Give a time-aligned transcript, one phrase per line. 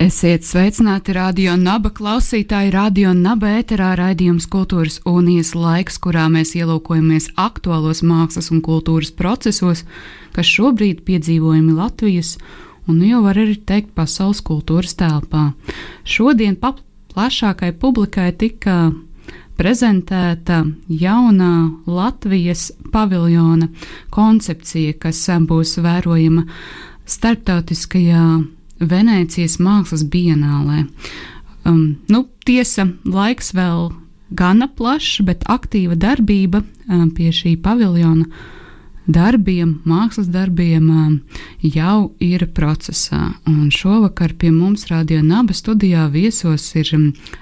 [0.00, 7.26] Esiet sveicināti radio naba klausītāji, radio naba ēterā raidījums Kultūras unijas laiks, kurā mēs ielūkojamies
[7.36, 9.82] aktuālos mākslas un kultūras procesos,
[10.32, 12.38] kas šobrīd piedzīvojami Latvijas
[12.88, 15.50] un jau var arī teikt pasaules kultūras telpā.
[16.08, 18.94] Šodien plašākai publikai tika
[19.60, 21.50] prezentēta jaunā
[21.84, 23.68] Latvijas paviljona
[24.16, 26.46] koncepcija, kas būs vērojama
[27.04, 28.24] starptautiskajā
[28.80, 30.86] Venēcijas mākslas bienālē.
[31.68, 33.90] Um, nu, tiesa, laiks vēl
[34.36, 38.28] gana plašs, bet aktīva darbība um, pie šī paviljona
[39.10, 41.20] darbiem, mākslas darbiem
[41.62, 43.32] jau ir procesā.
[43.48, 46.86] Un šovakar pie mums Radio Naba studijā viesos ir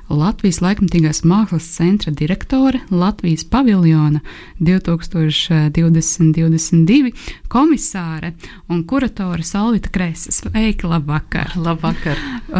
[0.08, 4.20] Latvijas laikmatīgās mākslas centra direktore, Latvijas paviljona
[4.61, 7.12] 2020-2022
[7.52, 8.33] komisāre
[8.69, 10.42] un kuratore Salvita Krēsas.
[10.42, 11.52] Sveiki, labvakar!
[11.56, 12.16] Labvakar!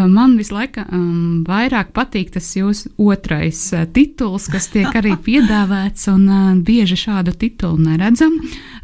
[0.09, 6.29] Man vislaika um, vairāk patīk tas jūsu otrais uh, tituls, kas tiek arī piedāvāts, un
[6.29, 8.33] uh, bieži šādu titulu neredzam.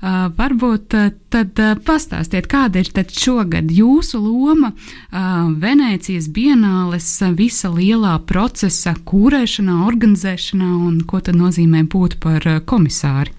[0.05, 4.73] Uh, varbūt uh, tad uh, pastāstiet, kāda ir tad šogad jūsu loma
[5.11, 7.07] Venēcijas bienāles
[7.39, 13.35] visa lielā procesa kūrēšanā, organizēšanā un ko tad nozīmē būt par komisāri?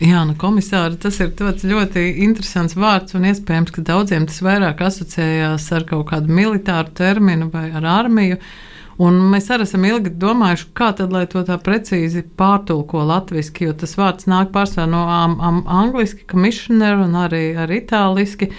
[0.00, 5.66] Jā, nu, komisāri, tas ir ļoti interesants vārds, un iespējams, ka daudziem tas vairāk asociējās
[5.76, 8.38] ar kaut kādu militāru terminu vai ar armiju.
[8.40, 8.69] Uh,
[9.00, 13.76] Un mēs arī esam ilgi domājuši, kā tad, lai to tā precīzi pārtulko latviešu, jo
[13.80, 18.50] tas vārds nāk pārsvarā no um, um, angliski, commissioner un arī ar itāliski.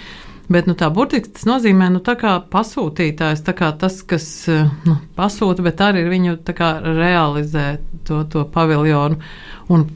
[0.50, 2.00] Bet nu, tā burtiski tas nozīmē nu,
[2.52, 4.26] pasūtītājs, tas, kas
[4.86, 7.66] nu, pasūta, bet arī viņu kā, realizē
[8.08, 9.20] to, to paviljonu.
[9.72, 9.86] Un,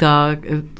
[0.00, 0.14] tā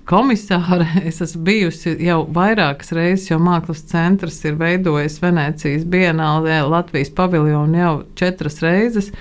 [0.09, 7.13] komisāre, es esmu bijusi jau vairākas reizes, jo Mākslas centrs ir veidojis Venecijas bienālē Latvijas
[7.17, 9.13] paviljonu jau četras reizes.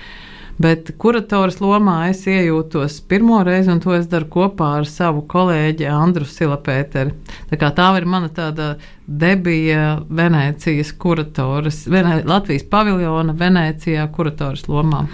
[0.56, 5.84] Bet kuratoras lomā es iejūtos pirmo reizi, un to es daru kopā ar savu kolēģi
[5.92, 7.12] Andru Silapēteri.
[7.52, 8.70] Tā, tā ir mana tāda
[9.06, 15.04] debija Venecijas kuratoras, Vene, Latvijas paviljona Venecijā kuratoras lomā.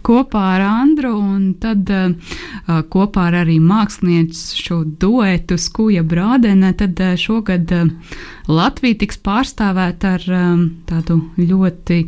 [0.00, 6.96] Kopā ar Andru un tad uh, kopā ar arī mākslinieci šo duetu Skuja Brādene, tad
[7.04, 8.16] uh, šogad uh,
[8.48, 12.06] Latvija tiks pārstāvēta ar um, tādu ļoti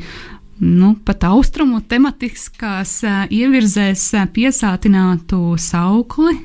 [0.61, 2.99] nu, pat austrumu tematiskās
[3.33, 4.05] ievirzēs
[4.35, 6.37] piesātinātu saukli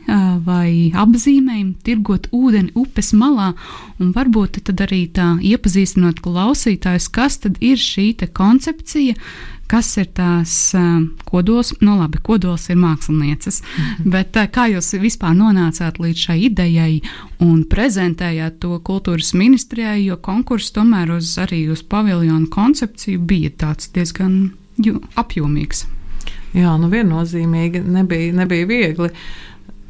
[0.46, 3.52] vai apzīmējumu, tirgot ūdeni upes malā,
[4.02, 9.18] un varbūt tad arī tā iepazīstinot klausītājus, kas tad ir šī koncepcija,
[9.68, 10.54] kas ir tās
[11.28, 11.74] kodols.
[11.82, 14.12] Nu, labi, kodols ir mākslinieces, -hmm.
[14.12, 17.02] bet kā jūs vispār nonācāt līdz šai idejai
[17.40, 23.92] un prezentējāt to kultūras ministrijai, jo konkurss tomēr uz arī uz paviljonu koncepciju bija tāds
[23.94, 24.52] diezgan
[25.16, 25.86] apjomīgs.
[26.54, 29.10] Jā, nu viennozīmīgi nebija, nebija viegli.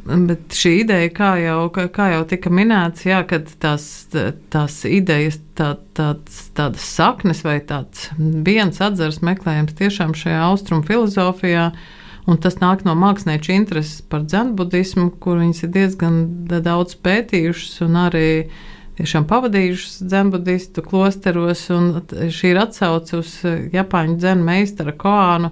[0.07, 4.07] Bet šī ideja, kā jau, kā jau tika minēts, jā, kad tās,
[4.53, 11.66] tās idejas, tā, tāds, tādas saknes vai tāds viens atzars meklējams tiešām šajā austrumu filozofijā,
[12.23, 18.00] un tas nāk no mākslinieču intereses par dzenbudismu, kur viņas ir diezgan daudz pētījušas un
[18.06, 18.29] arī
[19.01, 23.35] tiešām pavadījušas dzenbudistu klosteros, un šī ir atsauce uz
[23.75, 25.51] Japāņu dzenu meistara Koānu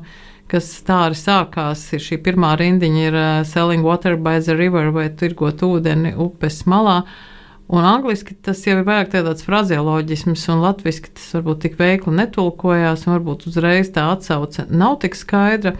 [0.52, 1.86] kas tā arī sākās.
[1.96, 6.64] Ir šī pirmā rindiņa ir uh, Selling Water by the River vai tirgot ūdeni upes
[6.70, 7.04] malā.
[7.66, 13.08] Un angliski tas jau ir vairāk tāds frazeoloģisms, un latviešu tas varbūt tik veikli netulkojās,
[13.08, 15.74] un varbūt uzreiz tā atsauce nav tik skaidra.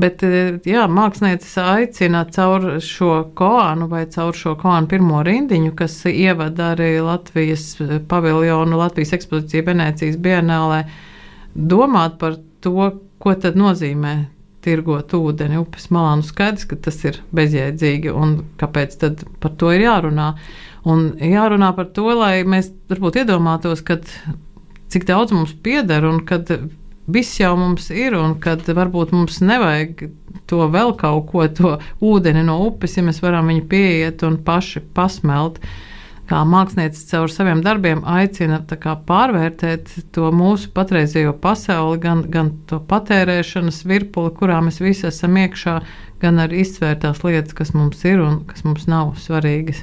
[0.00, 0.22] Bet
[0.68, 6.92] jā, mākslinieks aicina caur šo koānu vai caur šo koānu pirmo rindiņu, kas ievada arī
[7.04, 7.74] Latvijas
[8.08, 10.84] paviljonu, Latvijas ekspozīciju Venecijas bienālē,
[11.56, 14.14] domāt par to, ko tad nozīmē
[14.64, 16.16] tirgot ūdeni upes malā.
[16.20, 20.34] Nu, skaidrs, ka tas ir bezjēdzīgi un kāpēc tad par to ir jārunā.
[20.88, 24.08] Un jārunā par to, lai mēs varbūt iedomātos, kad,
[24.92, 26.48] cik daudz mums pieder un kad
[27.10, 30.06] viss jau mums ir un kad varbūt mums nevajag
[30.50, 34.82] to vēl kaut ko, to ūdeni no upes, ja mēs varam viņu pieiet un paši
[34.96, 35.60] pasmelt.
[36.30, 42.78] Kā mākslinieca caur saviem darbiem aicina kā, pārvērtēt to mūsu patreizējo pasauli, gan, gan to
[42.90, 45.80] patērēšanas virpuli, kurā mēs visi esam iekšā,
[46.22, 49.82] gan arī izsvērt tās lietas, kas mums ir un kas mums nav svarīgas.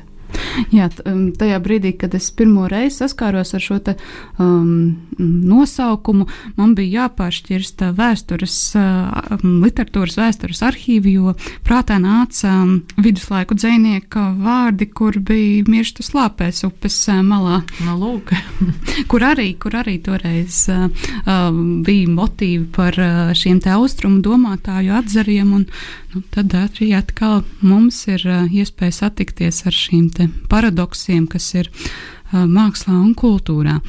[0.73, 3.93] Jā, um, tajā brīdī, kad es pirmo reizi saskāros ar šo te,
[4.41, 6.27] um, nosaukumu,
[6.57, 11.35] man bija jāpāršķirst vēstures, uh, literatūras vēstures arhīvi, jo
[11.67, 17.61] prātā nāca um, viduslaiku dzēnieka vārdi, kur bija mirstu slāpēs upes uh, malā.
[17.85, 18.33] No nu, lūk.
[19.11, 20.87] kur, arī, kur arī toreiz uh,
[21.23, 21.47] uh,
[21.85, 25.67] bija motīvi par uh, šiem te austrumu domātāju atzariem, un
[26.13, 30.09] nu, tad arī atkal mums ir uh, iespēja satikties ar šīm
[30.49, 33.79] paradoksiem, kas ir uh, mākslā un kultūrā.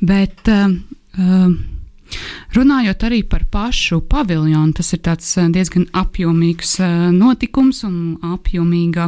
[0.00, 1.52] Bet, uh,
[2.52, 5.00] Runājot arī par pašu paviljonu, tas ir
[5.54, 6.74] diezgan apjomīgs
[7.16, 7.94] notikums un
[8.34, 9.06] apjomīga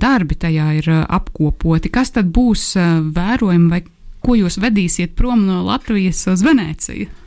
[0.00, 1.92] darbi tajā ir apkopoti.
[1.92, 2.70] Kas tad būs
[3.18, 3.82] vērojami vai
[4.24, 7.23] ko jūs vedīsiet prom no Latvijas uz Venēciju?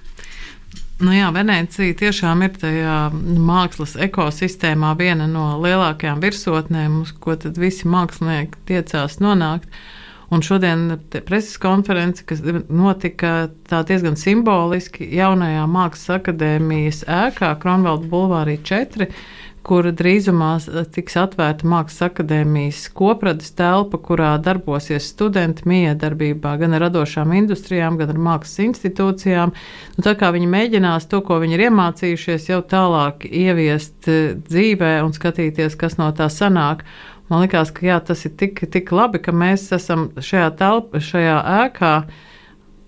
[0.98, 7.86] Nu jā, Venecija tiešām ir tajā mākslas ekosistēmā viena no lielākajām virsotnēm, uz ko visi
[7.86, 9.70] mākslinieki tiecās nonākt.
[10.34, 19.08] Un šodien preses konference, kas notika diezgan simboliski jaunajā Mākslas akadēmijas ēkā, Kronvalda Bulvārī 4,
[19.68, 20.52] kur drīzumā
[20.96, 28.14] tiks atvērta Mākslas akadēmijas kopradas telpa, kurā darbosies studenti miedarbībā gan ar radošām industrijām, gan
[28.14, 29.52] ar mākslas institūcijām.
[29.98, 34.94] Nu, tā kā viņi mēģinās to, ko viņi ir iemācījušies, jau tālāk ieviest eh, dzīvē
[35.04, 36.86] un skatīties, kas no tā sanāk.
[37.28, 41.38] Man liekas, ka jā, tas ir tik, tik labi, ka mēs esam šajā telpā, šajā
[41.66, 41.94] ēkā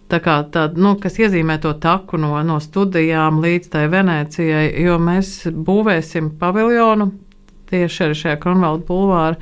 [0.10, 4.98] tā kā tāda, nu, kas iezīmē to taku no, no studijām līdz tai Venecijai, jo
[5.02, 7.12] mēs būvēsim paviljonu
[7.70, 9.38] tieši arī šajā Kronvalda bulvāra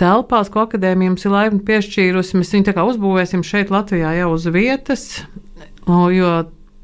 [0.00, 2.38] telpās, ko akadēmija mums ir laipni piešķīrusi.
[2.38, 5.04] Mēs viņu tā kā uzbūvēsim šeit Latvijā jau uz vietas,
[5.86, 6.32] jo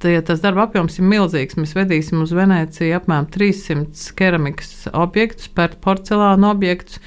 [0.03, 1.59] tie, tas darba apjoms ir milzīgs.
[1.59, 7.03] Mēs vedīsim uz Venēciju apmēram 300 keramikas objektus, pēc porcelāna objektus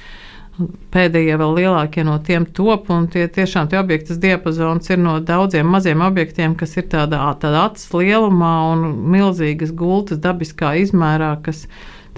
[0.92, 5.70] Pēdējie vēl lielākie no tiem top, un tie tiešām tie objektas diapazons ir no daudziem
[5.72, 8.84] maziem objektiem, kas ir tādā, tādā acis lielumā un
[9.14, 11.64] milzīgas gultas dabiskā izmērā, kas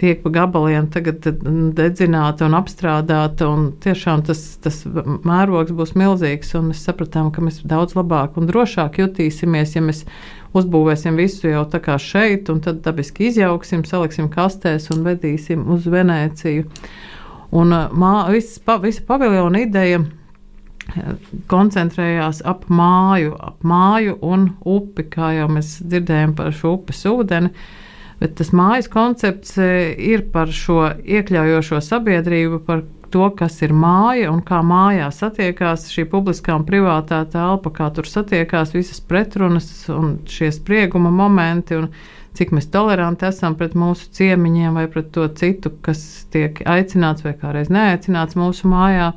[0.01, 1.23] tiek pa gabaliem tagad
[1.79, 7.63] dedzināta un apstrādāta, un tiešām tas, tas mērogs būs milzīgs, un mēs sapratām, ka mēs
[7.63, 10.03] daudz labāk un drošāk jutīsimies, ja mēs
[10.59, 15.87] uzbūvēsim visu jau tā kā šeit, un tad dabiski izjauksim, saliksim kastēs un vedīsim uz
[15.91, 16.67] Venēciju.
[17.53, 21.15] Un uh, mā, viss, pa, visa paviljona ideja uh,
[21.51, 27.53] koncentrējās ap māju, ap māju un upi, kā jau mēs dzirdējām par šo upes ūdeni.
[28.21, 34.33] Bet tas mājas koncepts uh, ir par šo iekļaujošo sabiedrību, par to, kas ir māja
[34.33, 40.17] un kā mājā satiekās šī publiskā un privātā telpa, kā tur satiekās visas pretrunas un
[40.27, 41.79] šie sprieguma momenti.
[41.79, 41.93] Un,
[42.35, 47.35] cik mēs toleranti esam pret mūsu ciemiņiem vai pret to citu, kas tiek aicināts vai
[47.39, 49.13] kādreiz neaicināts mūsu mājā.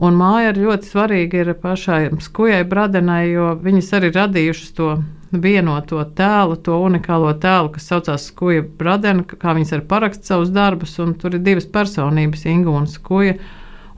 [0.00, 4.94] Un māja ir ļoti svarīga ir pašai skujai bradenai, jo viņas arī radījušas to
[5.30, 10.96] vienoto tēlu, to unikālo tēlu, kas saucās Skuja Bradena, kā viņas arī paraksta savus darbus,
[10.96, 13.36] tur ir divas personības, Inga un Skuja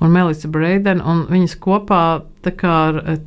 [0.03, 2.03] un Melisa Breidena, un viņas kopā
[2.51, 2.77] kā,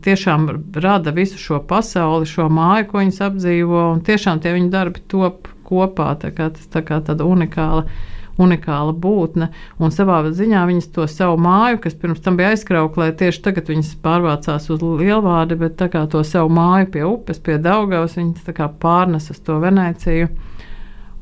[0.03, 0.49] tiešām
[0.83, 5.47] rada visu šo pasauli, šo māju, ko viņas apdzīvo, un tiešām tie viņu darbi top
[5.65, 7.87] kopā, tā kā, tas tā kā tāda unikāla.
[8.35, 9.45] Unikāla būtne,
[9.79, 13.93] un savā ziņā viņas to savu māju, kas pirms tam bija aizkrauklē, tieši tagad viņas
[14.03, 19.31] pārvācās uz Lielvārdi, bet tā kā to savu māju pie upes, pie Daugavas, viņas pārnes
[19.31, 20.27] uz to Venēciju.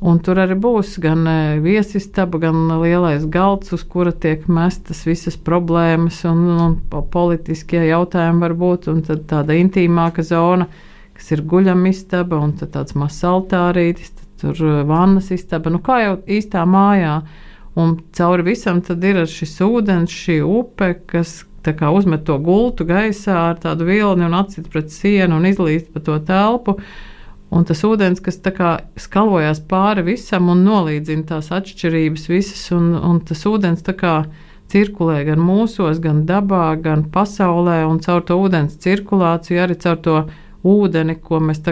[0.04, 5.38] Un tur arī būs gan e, viesistaba, gan lielais galds, uz kura tiek mestas visas
[5.40, 6.74] problēmas un, un
[7.12, 10.68] politiskie jautājumi varbūt, un tad tāda intīmāka zona,
[11.16, 16.02] kas ir guļamistaba, un tad tāds mazs altārītis, tad tur e, vannas istaba, nu kā
[16.02, 17.16] jau īstā mājā.
[17.80, 21.40] Un cauri visam tad ir šis ūdens, šī upe, kas
[21.72, 26.04] kā, uzmet to gultu gaisā ar tādu vilni un acīt pret sienu un izlīst pa
[26.04, 26.76] to telpu.
[27.54, 28.40] Un tas ūdens, kas
[28.98, 33.84] skalojās pāri visam un nolīdzina tās atšķirības visas, un, un tas ūdens
[34.72, 40.16] cirkulē gan mūsos, gan dabā, gan pasaulē, un caur to ūdens cirkulāciju arī caur to
[40.64, 41.62] ūdeni, ko mēs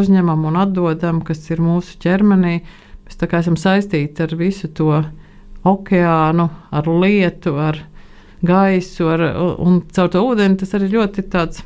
[0.00, 2.58] uzņemam un atdodam, kas ir mūsu ķermenī.
[3.06, 4.90] Mēs esam saistīti ar visu to
[5.68, 7.84] okeānu, ar lietu, ar
[8.42, 9.22] gaisu, ar,
[9.58, 11.62] un caur to ūdeni tas arī ļoti tāds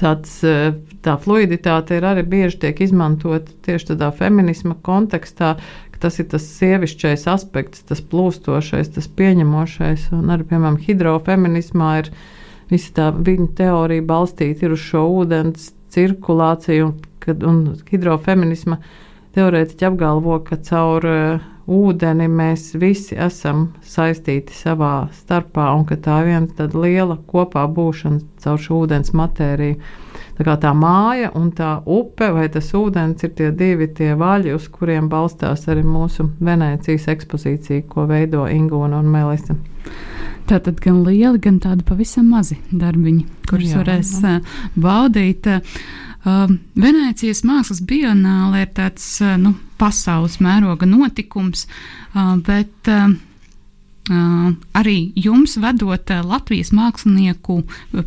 [0.00, 5.54] tāds, eh, tā fluiditāte ir arī bieži tiek izmantota tieši tādā feminisma kontekstā,
[5.92, 10.10] ka tas ir tas sievišķais aspekts, tas plūstošais, tas pieņemošais.
[10.16, 12.10] Un arī, piemēram, hidrofeminismā ir
[12.70, 18.80] visa tā viņa teorija balstīta uz šo ūdens cirkulāciju, un, kad, un hidrofeminisma
[19.34, 26.20] teorētiķi apgalvo, ka caur uh, ūdeni mēs visi esam saistīti savā starpā, un ka tā
[26.22, 29.78] ir viena liela kopā būšana caur šo ūdens matēriju.
[30.34, 34.54] Tā kā tā māja un tā upe vai tas ūdens ir tie divi tie vaļi,
[34.56, 39.54] uz kuriem balstās arī mūsu Venecijas ekspozīcija, ko veido Ingūna un Melisa.
[40.44, 44.40] Tā tad gan lieli, gan tādi pavisam mazi darbiņi, kurus jā, varēs jā.
[44.76, 45.46] baudīt.
[45.48, 51.66] Uh, Venecijas mākslas bionāle ir tāds uh, nu, pasaules mēroga notikums,
[52.14, 53.12] uh, bet uh,
[54.04, 57.62] Uh, arī jums vedot Latvijas mākslinieku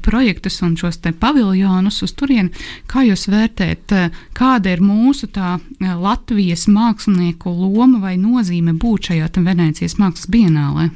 [0.05, 2.51] projektus un šos paviljonus uz turieni,
[2.85, 3.95] kā jūs vērtējat,
[4.37, 10.91] kāda ir mūsu tā Latvijas mākslinieku loma vai nozīme būt šajā Venecijas mākslas bienālē?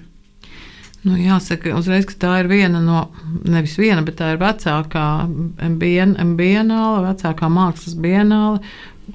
[1.01, 3.07] Nu, jāsaka, uzreiz, ka tā ir viena no,
[3.49, 5.05] nevis viena, bet tā ir vecākā
[5.81, 8.59] bien, bienāla, vecākā mākslas bienāla.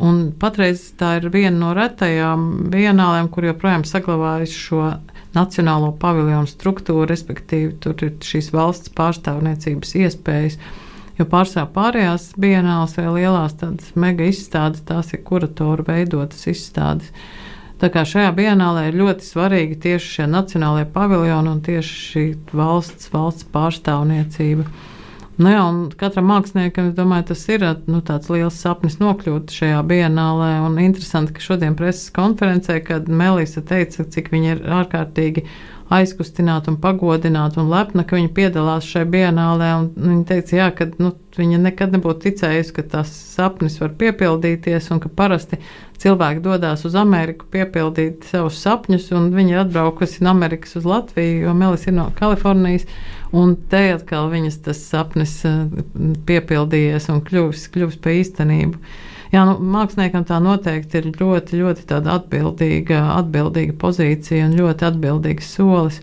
[0.03, 4.89] Un patreiz tā ir viena no retajām bienālēm, kur joprojām saglabājas šo
[5.37, 10.59] nacionālo paviljonu struktūru, respektīvi, tur ir šīs valsts pārstāvniecības iespējas.
[11.17, 17.15] Jo pārsvarā pārējās bienāls vai lielās tādas mega izstādes, tās ir kuratoru veidotas izstādes.
[17.77, 23.11] Tā kā šajā bienālē ir ļoti svarīgi tieši šie nacionālajie paviljoni un tieši šī valsts,
[23.13, 24.65] valsts pārstāvniecība.
[25.37, 25.65] Nu jā,
[26.01, 30.55] katram māksliniekam, es domāju, tas ir nu, tāds liels sapnis nokļūt šajā bienālē.
[30.65, 35.45] Un interesanti, ka šodien preses konferencē, kad Melisa teica, cik viņa ir ārkārtīgi
[35.93, 39.69] aizkustināta un pagodināta un lepna, ka viņa piedalās šajā bienālē.
[39.93, 45.05] Viņa teica, jā, ka nu, viņa nekad nebūtu ticējusi, ka tas sapnis var piepildīties un
[45.05, 45.61] ka parasti
[46.03, 51.55] cilvēki dodas uz Ameriku piepildīt savus sapņus, un viņi atbraukusi no Amerikas uz Latviju, jo
[51.57, 52.87] Melis ir no Kalifornijas.
[53.37, 55.67] Un te atkal viņas tas sapnis eh,
[56.29, 58.81] piepildījies un kļuvis, kļuvis par īstenību.
[59.33, 65.99] Jā, nu, māksliniekam tā noteikti ir ļoti, ļoti atbildīga, atbildīga pozīcija un ļoti atbildīgs solis.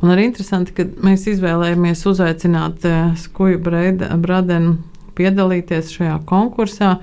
[0.00, 4.78] Un arī interesanti, ka mēs izvēlējāmies uzaicināt uh, Skuju Bradenu
[5.16, 6.96] piedalīties šajā konkursā.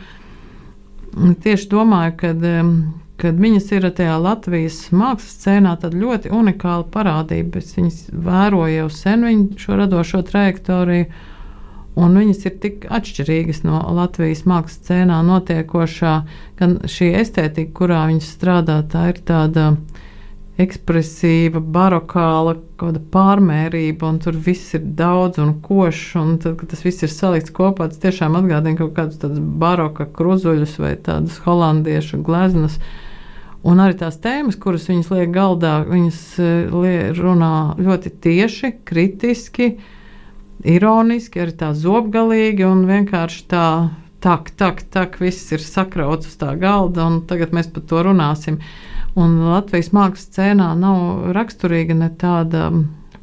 [1.11, 2.75] Tieši domāju, ka um,
[3.21, 7.61] kad viņas ir tajā Latvijas mākslas scēnā, tad ļoti unikāla parādība.
[7.61, 11.09] Es viņas vēroju jau sen, viņu šo radošo trajektoriju,
[12.01, 16.15] un viņas ir tik atšķirīgas no Latvijas mākslas scēnā notiekošā,
[16.61, 19.67] gan šī estētika, kurā viņas strādā, tā ir tāda
[20.61, 26.83] ekspresīva, barokāla, kāda pārmērība, un tur viss ir daudz un košs, un tad, kad tas
[26.85, 32.21] viss ir salikts kopā, tas tiešām atgādina kaut kādus tādus baroka kruzuļus vai tādus holandiešu
[32.25, 32.79] gleznus.
[33.61, 39.75] Un arī tās tēmas, kuras viņas liek galdā, viņas eh, runā ļoti tieši, kritiski,
[40.65, 43.65] ironiski, arī tā zobgalīgi un vienkārši tā.
[44.21, 48.59] Tak, tak, tak, viss ir sakrauts uz tā galda, un tagad mēs par to runāsim.
[49.19, 52.69] Un Latvijas mākslas scēnā nav raksturīga ne tāda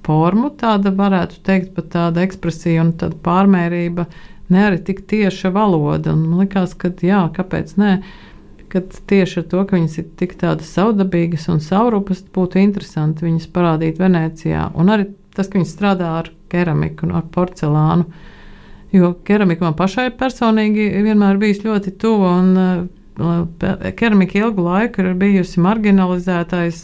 [0.04, 4.06] forma, tāda varētu teikt, pat tāda ekspresija un tāda pārmērība,
[4.52, 6.14] ne arī tik tieša valoda.
[6.16, 7.98] Un man liekas, ka jā, kāpēc ne?
[8.68, 13.48] ka tieši ar to, ka viņas ir tik tādas saudabīgas un saurupas, būtu interesanti viņas
[13.54, 14.66] parādīt Venecijā.
[14.76, 18.04] Un arī tas, ka viņas strādā ar keramiku un ar porcelānu.
[18.92, 22.88] Jo keramika man pašai personīgi vienmēr bijis ļoti tuva, un
[23.96, 26.80] keramika ilgu laiku ir bijusi marginalizētais,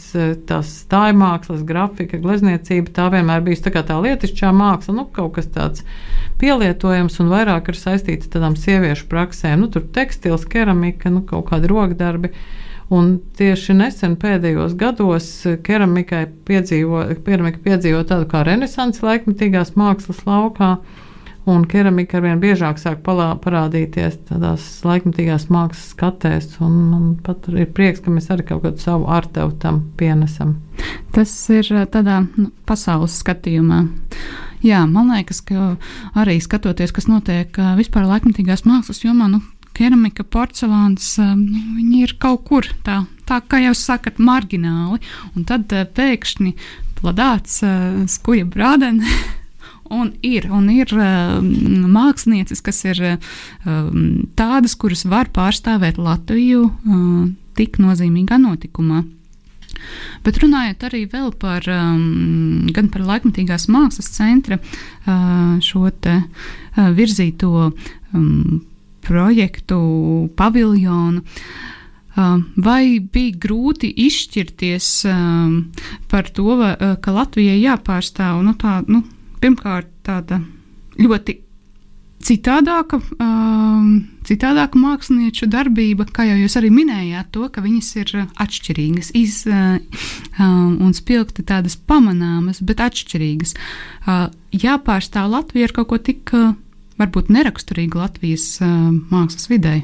[0.49, 2.91] tās stājmākslas, grafika, glezniecība.
[2.95, 5.85] Tā vienmēr bijusi tā, tā lietišķā māksla, nu, kaut kas tāds
[6.41, 9.63] pielietojams un vairāk ir saistīts ar tādām sieviešu praksēm.
[9.63, 12.33] Nu, tur tekstils, keramika, nu, kaut kādi rokdarbi.
[12.93, 15.29] Un tieši nesen pēdējos gados
[15.65, 20.75] keramikai piedzīvo, keramika piedzīvo tādu kā renesanses laikmetīgās mākslas laukā
[21.45, 26.55] un keramika arvien biežāk sāk palā, parādīties tādās laikmatīgās mākslas skatēs.
[26.61, 30.55] Man pat ir prieks, ka mēs arī kaut kādu savu ārtevu tam pienesam.
[31.15, 33.85] Tas ir eh, tādā nu, pasaules skatījumā.
[34.65, 35.75] Jā, man liekas, ka
[36.17, 39.43] arī skatoties, kas notiek eh, vispār laikmatīgās mākslas jomā, nu,
[39.77, 44.99] keramika, porcelāns, eh, nu, viņi ir kaut kur tā, tā kā jau sakat, margināli.
[45.35, 46.57] Un tad pēkšņi
[46.97, 47.61] pladāts
[48.09, 49.05] skuja brādeni
[49.93, 53.17] Un ir, un ir uh, mākslinieces, kas ir uh,
[54.39, 59.03] tādas, kuras var pārstāvēt Latviju uh, tik nozīmīgā notikumā.
[60.25, 61.03] Bet runājot arī
[61.37, 68.63] par um, par laikmatīgās mākslas centra uh, šo te uh, virzīto um,
[69.05, 69.79] projektu
[70.35, 71.21] paviljonu.
[72.15, 74.85] Vai bija grūti izšķirties
[76.07, 76.53] par to,
[77.03, 79.01] ka Latvijai jāpārstāv nu, tā, nu,
[79.45, 80.41] pirmkārt tāda
[80.97, 81.39] ļoti
[82.25, 83.89] citādāka, um,
[84.25, 89.77] citādāka mākslinieču darbība, kā jau jūs arī minējāt, to, ka viņas ir atšķirīgas, iz, uh,
[90.39, 93.53] um, un spilgti tādas pamanāmas, bet atšķirīgas.
[94.05, 96.55] Uh, jāpārstāv Latvija ar kaut ko tik uh,
[97.01, 99.81] varbūt neraksturīgu Latvijas uh, mākslas vidē.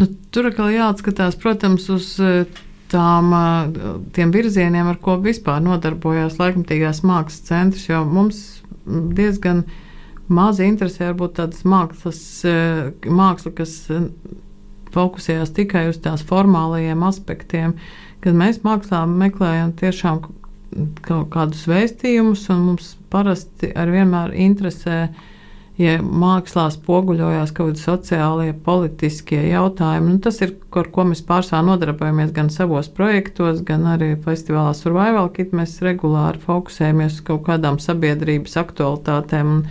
[0.00, 2.46] Nu, tur atkal jāatskatās, protams, uz uh,
[2.92, 8.44] tām, uh, tiem virzieniem, ar ko vispār nodarbojās laikmatīgās mākslas centrs, jo mums
[8.86, 9.80] diezgan uh,
[10.32, 12.20] maz interesē varbūt tādas mākslas,
[13.06, 13.74] māksla, kas
[14.92, 17.76] fokusējās tikai uz tās formālajiem aspektiem,
[18.22, 20.22] kad mēs mākslā meklējam tiešām
[21.04, 25.06] kaut kādus vēstījumus, un mums parasti ar vienmēr interesē,
[25.80, 30.14] ja mākslā spoguļojās kaut kādi sociālie, politiskie jautājumi.
[30.14, 35.30] Nu, tas ir, ar ko mēs pārsvarā nodarbojamies gan savos projektos, gan arī festivālā Survival
[35.32, 35.54] Kit.
[35.56, 39.62] Mēs regulāri fokusējamies uz kaut kādām sabiedrības aktualitātēm.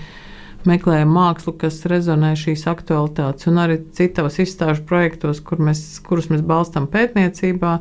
[0.69, 6.43] Meklējam mākslu, kas rezonē šīs aktualitātes, un arī citos izstāžu projektos, kur mēs, kurus mēs
[6.45, 7.71] balstām pētniecībā,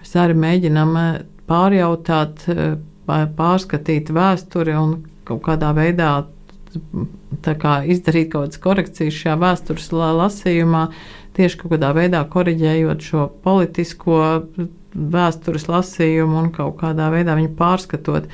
[0.00, 2.74] mēs arī mēģinām eh, pārjautāt, eh,
[3.06, 4.96] pārskatīt vēsturi un
[5.26, 6.16] kaut kādā veidā
[7.62, 10.82] kā izdarīt kaut kādas korekcijas šajā vēstures lasījumā,
[11.36, 14.20] tieši kaut kādā veidā koriģējot šo politisko
[14.96, 18.30] vēstures lasījumu un kaut kādā veidā viņu pārskatot.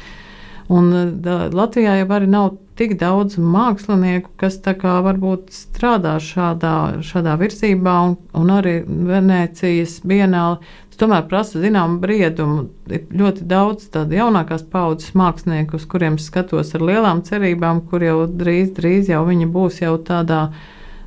[0.73, 7.97] Un da, Latvijā jau arī nav tik daudz mākslinieku, kas varbūt strādā šādā, šādā virzībā,
[8.09, 10.63] un, un arī Venecijas bienāla.
[10.89, 12.69] Tas tomēr prasa zināmu briedumu.
[12.89, 18.23] Ir ļoti daudz tādu jaunākās paudzes mākslinieku, uz kuriem skatos ar lielām cerībām, kur jau
[18.27, 20.47] drīz, drīz jau viņi būs jau tādā.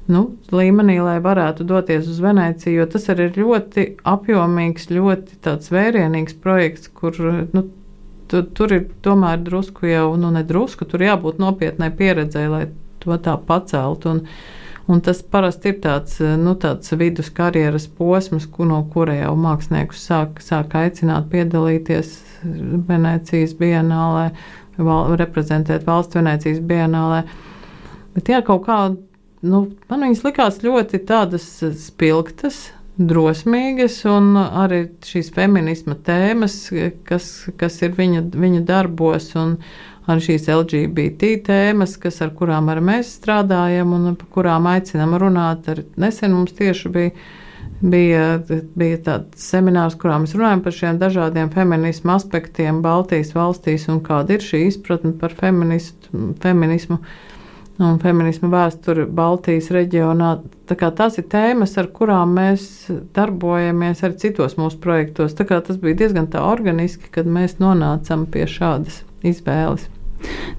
[0.05, 5.39] Nu, līmenī, lai varētu doties uz Venēciju, jo tas arī ir ļoti apjomīgs, ļoti
[5.73, 7.17] vērienīgs projekts, kur
[7.55, 7.63] nu,
[8.31, 12.65] tu, tur ir tomēr drusku jau, nu, nedrusku, tur jābūt nopietnai pieredzēji, lai
[13.03, 14.05] to tā pacelt.
[14.09, 14.21] Un,
[14.91, 20.05] un tas parasti ir tāds, nu, tāds vidus karjeras posms, ku, no kura jau māksliniekus
[20.09, 22.13] sāk, sāk aicināt piedalīties
[22.89, 24.29] Venecijas bienālē,
[24.77, 27.23] val, reprezentēt valsts Venecijas bienālē.
[28.15, 28.79] Bet jā, kaut kā,
[29.45, 31.49] nu, man viņas likās ļoti tādas
[31.81, 36.55] spilgtas, drosmīgas, un arī šīs feminisma tēmas,
[37.07, 37.29] kas,
[37.59, 39.57] kas ir viņa, viņa darbos, un
[40.07, 45.67] arī šīs LGBT tēmas, kas, ar kurām ar mēs strādājam un par kurām aicinām runāt.
[45.71, 47.17] Ar, nesen mums tieši bija.
[47.85, 48.37] Bija,
[48.79, 54.37] bija tāds seminārs, kurā mēs runājam par šiem dažādiem feminismu aspektiem Baltijas valstīs un kāda
[54.37, 57.01] ir šī izpratne par feminismu
[57.81, 60.35] un feminismu vēsturi Baltijas reģionā.
[60.69, 65.35] Tās ir tēmas, ar kurām mēs darbojamies arī citos mūsu projektos.
[65.35, 69.89] Tas bija diezgan tā organiski, kad mēs nonācām pie šādas izvēles.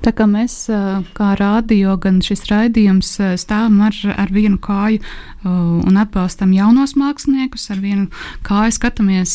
[0.05, 0.68] Tā kā mēs,
[1.16, 3.09] kā rādio, gan šis raidījums,
[3.40, 5.00] stāvam ar, ar vienu kāju
[5.48, 8.07] un atbalstam jaunos māksliniekus, ar vienu
[8.46, 9.33] kāju skatāmies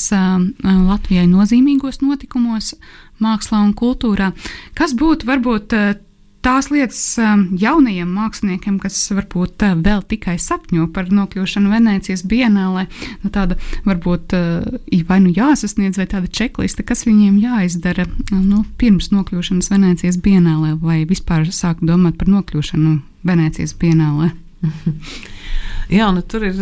[0.61, 2.75] Latvijai nozīmīgos notikumos,
[3.19, 4.31] mākslā un kultūrā.
[4.77, 5.75] Kas būtu varbūt
[6.45, 12.87] tās lietas um, jaunajiem māksliniekiem, kas varbūt uh, vēl tikai sapņo par nokļūšanu Venecijas bienālē,
[13.23, 19.11] nu, tāda varbūt uh, vai nu jāsasniedz, vai tāda čekliste, kas viņiem jāizdara nu, pirms
[19.13, 24.31] nokļūšanas Venecijas bienālē, vai vispār sāk domāt par nokļūšanu Venecijas bienālē.
[25.97, 26.59] Jā, nu, tur ir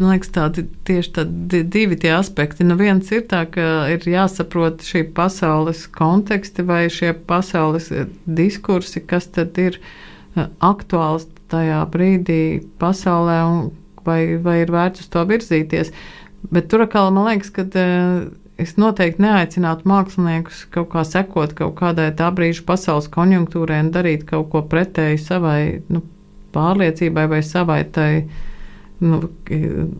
[0.00, 2.66] Man liekas, tādi tieši tādi divi tie aspekti.
[2.66, 9.04] Nu, viens ir tā, ka ir jāsaprot šī pasaules konteksti vai šie pasaules eh, diskursi,
[9.06, 13.60] kas tad ir eh, aktuāls tajā brīdī pasaulē un
[14.06, 15.92] vai, vai ir vērts uz to virzīties.
[16.50, 18.24] Bet tur atkal man liekas, ka eh,
[18.60, 24.26] es noteikti neaicinātu māksliniekus kaut kā sekot kaut kādai tā brīža pasaules konjunktūrai un darīt
[24.26, 26.02] kaut ko pretēji savai nu,
[26.54, 28.10] pārliecībai vai savai tai
[29.00, 29.18] nu,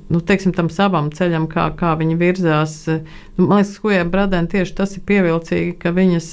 [0.08, 2.76] nu, teiksim, tam savam ceļam, kā, kā viņi virzās.
[3.36, 6.28] Nu, man liekas, Hujai Bradēn tieši tas ir pievilcīgi, ka viņas,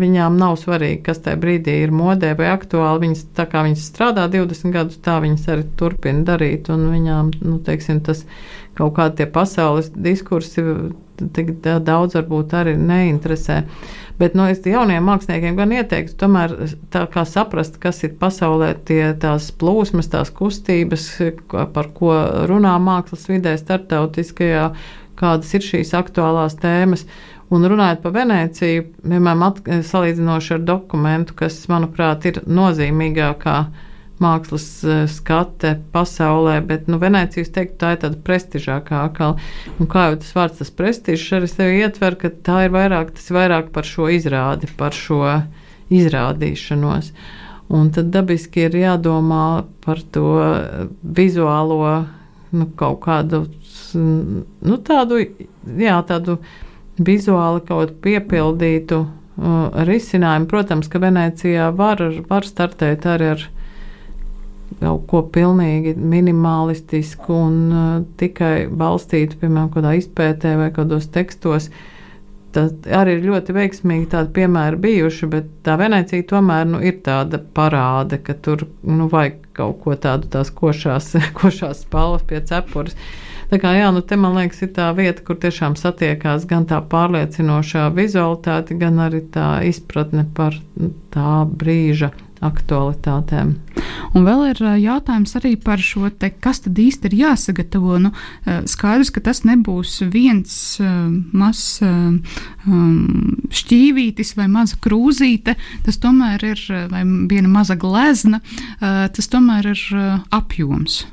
[0.00, 3.04] viņām nav svarīgi, kas tajā brīdī ir modē vai aktuāli.
[3.06, 7.60] Viņas, tā kā viņas strādā 20 gadus, tā viņas arī turpina darīt, un viņām, nu,
[7.66, 8.24] teiksim, tas
[8.78, 10.64] kaut kādi tie pasaules diskursi
[11.36, 13.62] tik daudz varbūt arī neinteresē.
[14.20, 16.52] Bet nu, es jauniem māksliniekiem gan ieteiktu, tomēr
[16.92, 21.06] tā kā saprast, kas ir pasaulē tie tās plūsmas, tās kustības,
[21.48, 22.12] par ko
[22.50, 24.66] runā mākslas vidē, starptautiskajā,
[25.20, 27.06] kādas ir šīs aktuālās tēmas.
[27.50, 33.56] Un runājot par Venēciju, vienmēr salīdzinoši ar dokumentu, kas, manuprāt, ir nozīmīgākā
[34.20, 39.40] mākslas uh, skate pasaulē, bet nu, Venecijas teikt, tā ir tāda prestižākā akala.
[39.80, 43.30] Un kā jau tas vārds, tas prestižs arī sevi ietver, ka tā ir vairāk, tas
[43.30, 45.22] ir vairāk par šo izrādi, par šo
[45.90, 47.12] izrādīšanos.
[47.70, 50.32] Un tad dabiski ir jādomā par to
[51.02, 52.06] vizuālo
[52.50, 53.44] nu, kaut kādu,
[53.94, 55.20] nu, tādu,
[55.78, 56.40] jā, tādu
[57.00, 60.50] vizuāli kaut piepildītu uh, risinājumu.
[60.50, 63.46] Protams, ka Venecijā var, var startēt arī ar
[64.80, 67.88] kaut ko pilnīgi minimalistisku un uh,
[68.20, 71.70] tikai balstītu, piemēram, kādā izpētē vai kādos tekstos.
[72.50, 77.38] Tas arī ir ļoti veiksmīgi tādi piemēri bijuši, bet tā Venecija tomēr nu, ir tāda
[77.38, 82.96] parāde, ka tur nu, vajag kaut ko tādu, tās košās, košās spalvas pie cepures.
[83.50, 86.78] Tā kā jā, nu te man liekas, ir tā vieta, kur tiešām satiekās gan tā
[86.90, 90.54] pārliecinošā vizualitāte, gan arī tā izpratne par
[91.14, 92.12] tā brīža
[92.44, 93.52] aktualitātēm.
[94.16, 97.98] Un vēl ir jautājums arī par šo te, kas tad īsti ir jāsagatavo.
[98.02, 98.10] Nu,
[98.70, 101.78] skaidrs, ka tas nebūs viens mazs
[103.60, 108.42] šķīvītis vai maza krūzīte, tas tomēr ir vai viena maza glezna,
[108.80, 109.86] tas tomēr ir
[110.34, 111.04] apjoms.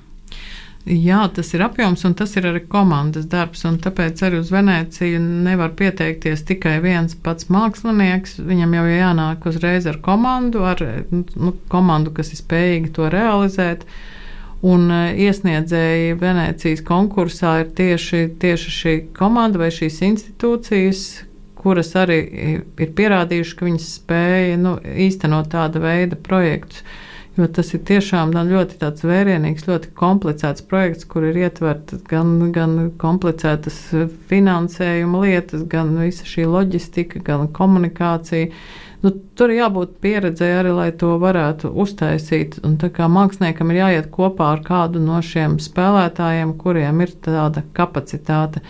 [0.87, 3.65] Jā, tas ir apjoms un tas ir arī komandas darbs.
[3.83, 8.37] Tāpēc arī uz Venēciju nevar pieteikties tikai viens pats mākslinieks.
[8.47, 10.79] Viņam jau ir jānāk uzreiz ar komandu, ar
[11.11, 13.83] nu, komandu, kas ir spējīga to realizēt.
[14.67, 21.03] Un e, iesniedzēji Venecijas konkursā ir tieši, tieši šī komanda vai šīs institūcijas,
[21.59, 22.21] kuras arī
[22.79, 26.85] ir pierādījušas, ka viņas spēja nu, īstenot tāda veida projektus.
[27.37, 33.77] Jo tas ir tiešām ļoti vērienīgs, ļoti komplicēts projekts, kur ir ietverta gan, gan komplicētas
[34.31, 38.49] finansējuma lietas, gan visa šī loģistika, gan komunikācija.
[39.05, 42.57] Nu, tur jābūt pieredzēji arī, lai to varētu uztaisīt.
[42.65, 47.61] Un tā kā māksliniekam ir jāiet kopā ar kādu no šiem spēlētājiem, kuriem ir tāda
[47.77, 48.65] kapacitāte.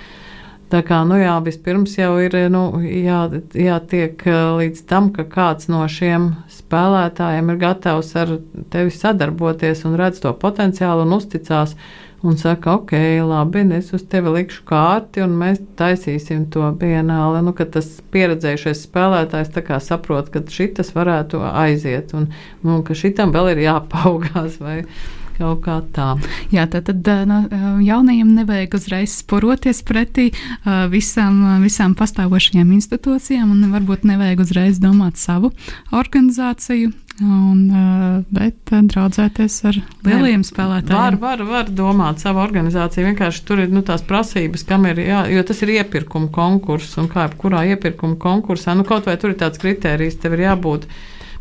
[0.67, 3.21] Tā kā nu jā, vispirms jau ir nu, jā,
[3.55, 4.23] jātiek
[4.59, 8.33] līdz tam, ka kāds no šiem spēlētājiem ir gatavs ar
[8.73, 11.77] tevi sadarboties un redz to potenciālu un uzticās.
[12.25, 12.91] Un saka, ok,
[13.29, 17.43] labi, es uz tevi likšu kārti, un mēs taisīsim to bienāli.
[17.45, 19.53] Nu, tas pieredzējušais spēlētājs
[19.85, 22.31] saprot, ka šis varētu aiziet, un,
[22.65, 24.57] un ka šitam vēl ir jāpaugās.
[24.65, 24.81] Vai,
[25.37, 26.11] Kaut kā tā.
[26.53, 27.41] Jā, tā tad no,
[27.83, 30.31] jaunajiem nevajag uzreiz sporoties pretī
[30.91, 35.53] visām, visām pastāvošajām institūcijām, un varbūt nevajag uzreiz domāt savu
[35.93, 37.63] organizāciju, Un,
[38.29, 40.93] bet draudzēties ar lieliem spēlētājiem.
[40.93, 43.07] Var, var, var domāt savu organizāciju.
[43.07, 46.93] Vienkārši tur ir nu, tās prasības, kam ir jā, jo tas ir iepirkuma konkurss.
[47.01, 50.85] Un kā jebkurā iepirkuma konkursā, nu, kaut vai tur ir tāds kriterijs, tev ir jābūt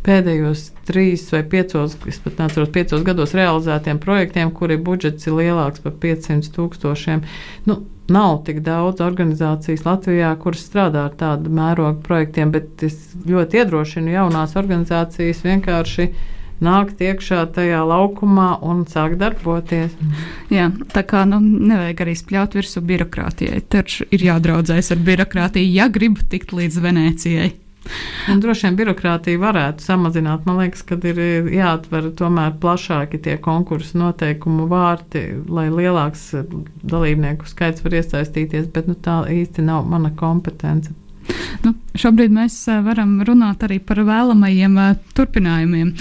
[0.06, 5.82] pēdējos trīs vai piecos, es pat neatceros, piecos gados realizētiem projektiem, kuri budžets ir lielāks
[5.84, 7.24] par 500 tūkstošiem.
[7.66, 7.80] Nu,
[8.12, 14.14] nav tik daudz organizācijas Latvijā, kuras strādā ar tādu mērogu projektiem, bet es ļoti iedrošinu
[14.14, 16.10] jaunās organizācijas vienkārši
[16.62, 19.92] nākt iekšā tajā laukumā un sākt darboties.
[20.54, 23.60] Jā, tā kā nu, nevajag arī spļaut virsū birokrātijai.
[23.68, 27.52] Taču ir jādraudzēs ar birokrātiju, ja grib tikt līdz Venecijai.
[28.32, 30.46] Un droši vien birokrātija varētu samazināt.
[30.48, 31.20] Man liekas, ka ir
[31.54, 36.28] jāatver tomēr plašāki tie konkursu noteikumu vārti, lai lielāks
[36.82, 40.94] dalībnieku skaits var iesaistīties, bet nu, tā īsti nav mana kompetence.
[41.64, 44.76] Nu, šobrīd mēs varam runāt arī par vēlamajiem
[45.16, 45.92] turpinājumiem,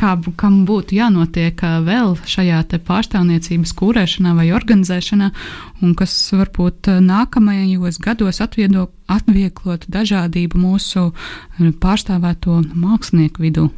[0.00, 5.30] kā, kam būtu jānotiek vēl šajā pārstāvniecības kūrēšanā vai organizēšanā,
[5.82, 11.10] un kas varbūt nākamajos gados atvieglotu dažādību mūsu
[11.82, 13.68] pārstāvēto mākslinieku vidū.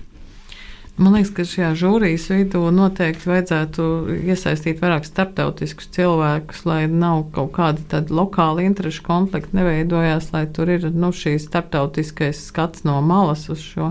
[1.00, 3.84] Man liekas, ka šajā žūrijas vidū noteikti vajadzētu
[4.28, 10.68] iesaistīt vairāk starptautiskus cilvēkus, lai nav kaut kāda tāda lokāla interešu konflikta neveidojās, lai tur
[10.74, 13.88] ir nu, šīs starptautiskais skats no malas uz šo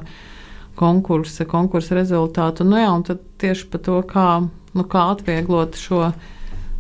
[0.78, 2.70] konkursa, konkursa rezultātu.
[2.70, 4.28] Nu, jā, un tad tieši par to, kā,
[4.78, 6.12] nu, kā atvieglot šo,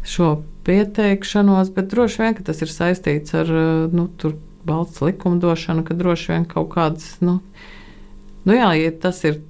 [0.06, 0.32] šo
[0.70, 3.50] pieteikšanos, bet droši vien, ka tas ir saistīts ar
[3.98, 4.06] nu,
[4.70, 7.40] valsts likumdošanu, ka droši vien kaut kādas, nu,
[8.46, 9.42] nu jā, ja tas ir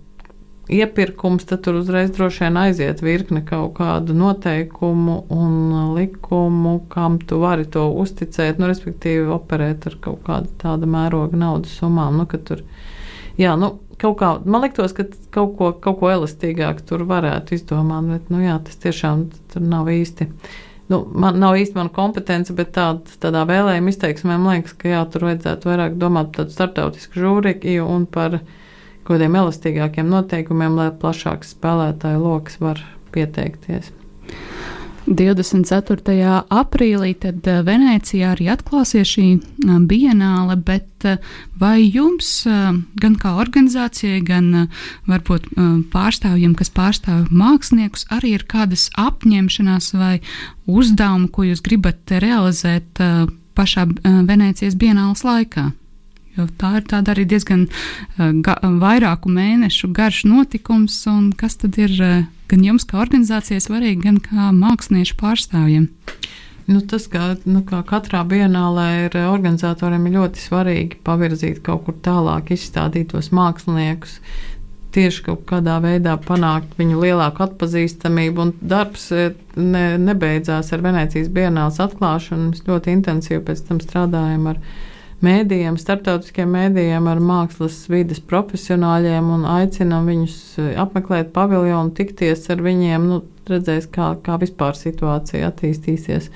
[0.70, 7.42] iepirkums, tad tur uzreiz droši vien aiziet virkne kaut kādu noteikumu un likumu, kam tu
[7.42, 12.22] vari to uzticēt, nu, respektīvi operēt ar kaut kādu tādu mēroga naudas summām.
[12.22, 12.62] Nu, tur,
[13.42, 18.08] jā, nu, kaut kā, man liktos, ka kaut ko, kaut ko elastīgāk tur varētu izdomāt,
[18.14, 20.30] bet nu, jā, tas tiešām tur nav īsti.
[20.90, 25.04] Nu, man nav īsti mana kompetence, bet tād, tādā vēlējuma izteiksmē man liekas, ka jā,
[25.10, 28.40] tur vajadzētu vairāk domāt par tādu starptautisku žūriju un par
[29.08, 32.84] kādiem elastīgākiem noteikumiem, lai plašāks spēlētāju lokus var
[33.14, 33.94] pieteikties.
[35.10, 36.44] 24.
[36.54, 41.18] aprīlī tad eh, Venecijā arī atklāsies šī eh, bienāle, bet eh,
[41.58, 44.70] vai jums gan kā organizācijai, gan
[45.10, 45.50] varbūt
[45.94, 50.20] pārstāvjiem, kas pārstāv māksliniekus, arī ir kādas apņemšanās vai
[50.70, 53.02] uzdevumi, ko jūs gribat realizēt
[53.58, 53.88] pašā
[54.28, 55.70] Venecijas bienāles laikā?
[56.40, 57.66] Jo tā ir tāda arī diezgan
[58.18, 61.96] ga, vairāku mēnešu garš notikums, un kas tad ir
[62.50, 65.90] gan jums, kā organizācijai, svarīgi, gan kā mākslinieku pārstāvjiem?
[66.70, 71.98] Nu, tas, kā, nu, kā katrā bienālē ir organizatoriem ir ļoti svarīgi pavirzīt kaut kur
[72.06, 74.20] tālāk, izstādīt tos māksliniekus,
[74.94, 78.52] tieši kaut kādā veidā panākt viņu lielāku atpazīstamību.
[78.62, 79.10] Darbs
[79.58, 82.52] ne, nebeidzās ar Venecijas bienāles atklāšanu.
[82.54, 84.88] Mēs ļoti intensīvi pēc tam strādājam ar viņu
[85.26, 92.64] mēdījiem, starptautiskiem mēdījiem, ar mākslas vidas profesionāļiem un aicinām viņus eh, apmeklēt paviljonu, tikties ar
[92.66, 96.30] viņiem, nu, redzēs, kā, kā vispār situācija attīstīsies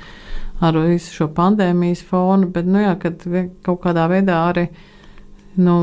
[0.63, 3.23] ar visu šo pandēmijas fonu, bet, nu jā, kad
[3.65, 4.67] kaut kādā veidā arī,
[5.59, 5.77] nu,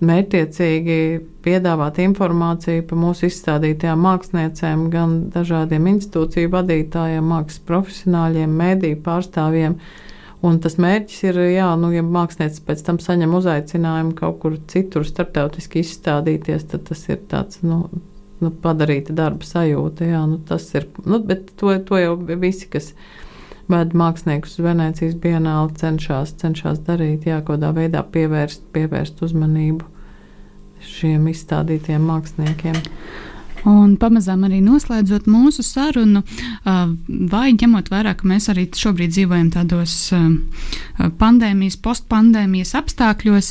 [0.00, 0.98] mērķiecīgi
[1.44, 9.76] piedāvāt informāciju par mūsu izstādītajām māksliniecēm, gan dažādiem institūciju vadītājiem, mākslas profesionāļiem, mēdīju pārstāvjiem,
[10.46, 15.04] Un tas mērķis ir, jā, nu, ja mākslinieks pēc tam saņem uzaicinājumu kaut kur citur
[15.04, 17.82] starptautiski izstādīties, tad tas ir tāds, nu,
[18.40, 20.08] nu padarīta darba sajūta.
[20.08, 22.94] Jā, nu, tas ir, nu, bet to, to jau visi, kas
[23.70, 29.84] ved māksliniekus uz Venecijas bienāli, cenšas, cenšas darīt, jā, kādā veidā pievērst, pievērst uzmanību
[30.88, 32.80] šiem izstādītiem māksliniekiem.
[33.68, 36.22] Un pamazām arī noslēdzot mūsu sarunu,
[36.64, 39.94] vai ņemot vērā, ka mēs arī šobrīd dzīvojam tādos
[41.20, 43.50] pandēmijas, postpandēmijas apstākļos,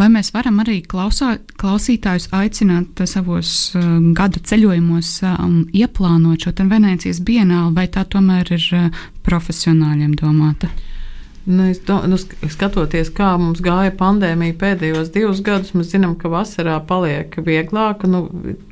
[0.00, 3.72] vai mēs varam arī klausā, klausītājus aicināt savos
[4.18, 5.16] gada ceļojumos
[5.78, 8.70] ieplānot šo Venecijas bienāli, vai tā tomēr ir
[9.26, 10.70] profesionāļiem domāta?
[11.44, 12.18] Nu, do, nu,
[12.52, 18.04] skatoties, kā mums gāja pandēmija pēdējos divus gadus, mēs zinām, ka vasarā paliek vieglāk.
[18.04, 18.26] Nu,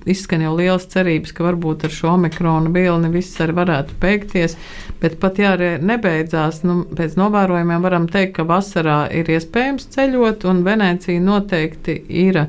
[0.04, 4.58] izskan jau liels cerības, ka varbūt ar šo omikronu vilni viss arī varētu beigties.
[5.00, 10.44] Bet pat ja arī nebeidzās, nu, pēc novērojumiem varam teikt, ka vasarā ir iespējams ceļot,
[10.52, 12.44] un Venecija noteikti ir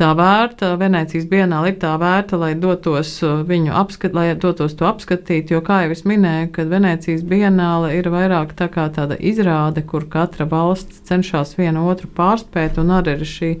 [0.00, 4.88] tā vērta, Venecijas bienāla ir tā vērta, lai dotos uh, viņu apskat, lai dotos to
[4.88, 9.84] apskatīt, jo, kā jau es minēju, kad Venecijas bienāla ir vairāk tā kā tāda izrāde,
[9.86, 13.54] kur katra valsts cenšas vienu otru pārspēt, un arī ir šī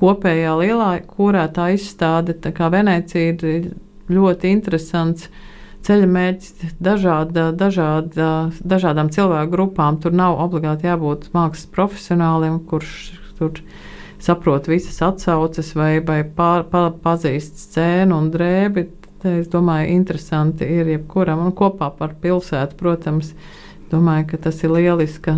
[0.00, 3.74] kopējā lielā kurētā izstāde, tā kā Venecija ir
[4.10, 5.28] ļoti interesants
[5.84, 8.28] ceļa mērķis dažāda, dažāda,
[8.64, 10.00] dažādām cilvēku grupām.
[10.00, 12.94] Tur nav obligāti jābūt mākslas profesionālim, kurš
[13.38, 13.60] tur
[14.24, 18.86] saprot visas atsauces vai, vai pār, pār, pazīst scēnu un drēbi.
[19.22, 23.34] Te, es domāju, interesanti ir jebkuram un kopā par pilsētu, protams.
[23.92, 25.36] Domāju, ka tas ir lieliska,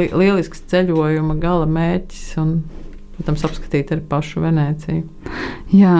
[0.00, 2.54] li, lielisks ceļojuma gala mērķis un
[3.16, 5.02] protams, apskatīt arī pašu Venēciju.
[5.72, 5.96] Jā,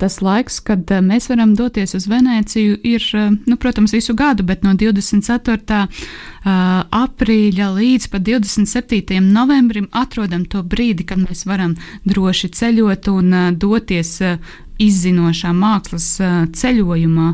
[0.00, 3.06] tas laiks, kad mēs varam doties uz Venēciju, ir,
[3.46, 5.86] nu, protams, visu gadu, bet no 24.
[7.00, 9.20] aprīļa līdz pat 27.
[9.24, 11.74] novembrim atrodam to brīdi, kad mēs varam
[12.06, 14.20] droši ceļot un doties
[14.82, 16.06] izzinošā mākslas
[16.56, 17.28] ceļojumā,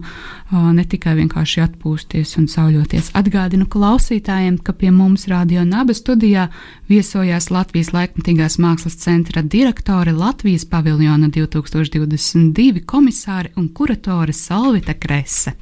[0.77, 3.13] ne tikai vienkārši atpūsties un sauļoties.
[3.19, 6.49] Atgādinu klausītājiem, ka pie mums Radio Naba studijā
[6.93, 15.57] viesojās Latvijas laikmatīgās mākslas centra direktore Latvijas paviljona 2022 komisāre un kuratore Salvita Krese.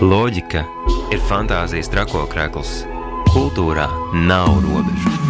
[0.00, 0.62] Loģika
[1.12, 2.78] ir fantāzijas trakokrēkls.
[3.34, 3.84] Kultūrā
[4.16, 5.29] nav robežu.